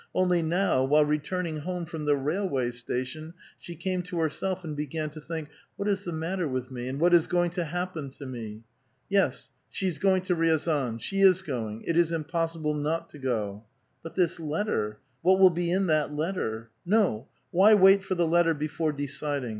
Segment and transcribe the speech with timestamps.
[0.15, 5.11] Only now, while returning* home from the railway station, she came to herself, and began
[5.11, 8.25] to think, ''What is the matter with me, and what is going to happen to
[8.25, 8.63] me?"
[9.09, 10.97] Yes, she is going to Riazan.
[10.99, 13.65] She is going; it is impossi ble not to go.
[14.01, 16.71] But this letter; what will be in that letter?
[16.83, 19.49] No; wh}' wait for the letter before deciding?